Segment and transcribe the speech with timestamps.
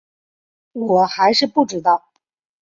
[0.71, 2.09] 我还是不知道